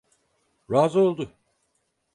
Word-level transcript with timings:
Razı 0.71 0.99
oldu. 0.99 1.33